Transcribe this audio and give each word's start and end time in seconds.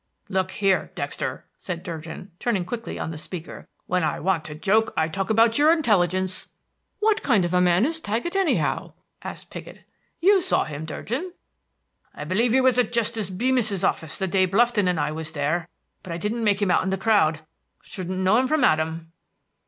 "Look 0.29 0.49
here, 0.53 0.89
Dexter," 0.95 1.45
said 1.59 1.83
Durgin, 1.83 2.31
turning 2.39 2.65
quickly 2.65 2.97
on 2.97 3.11
the 3.11 3.19
speaker, 3.19 3.67
"when 3.85 4.03
I 4.03 4.19
want 4.19 4.43
to 4.45 4.55
joke, 4.55 4.91
I 4.97 5.07
talk 5.07 5.29
about 5.29 5.59
your 5.59 5.71
intelligence." 5.71 6.49
"What 6.97 7.21
kind 7.21 7.45
of 7.45 7.53
man 7.61 7.85
is 7.85 8.01
Taggett, 8.01 8.35
anyhow?" 8.35 8.93
asked 9.21 9.51
Piggott. 9.51 9.81
"You 10.19 10.41
saw 10.41 10.63
him, 10.63 10.85
Durgin." 10.85 11.33
"I 12.15 12.23
believe 12.23 12.51
he 12.51 12.61
was 12.61 12.79
at 12.79 12.91
Justice 12.91 13.29
Beemis's 13.29 13.83
office 13.83 14.17
the 14.17 14.25
day 14.25 14.47
Blufton 14.47 14.87
and 14.87 14.99
I 14.99 15.11
was 15.11 15.33
there; 15.33 15.67
but 16.01 16.11
I 16.11 16.17
didn't 16.17 16.43
make 16.43 16.63
him 16.63 16.71
out 16.71 16.81
in 16.81 16.89
the 16.89 16.97
crowd. 16.97 17.41
Shouldn't 17.83 18.17
know 18.17 18.37
him 18.39 18.47
from 18.47 18.63
Adam." 18.63 19.11